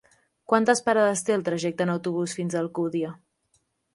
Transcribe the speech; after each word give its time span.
Quantes 0.53 0.79
parades 0.87 1.21
té 1.27 1.35
el 1.39 1.43
trajecte 1.51 1.85
en 1.87 1.93
autobús 1.95 2.35
fins 2.39 2.57
a 2.57 2.61
Alcúdia? 2.65 3.15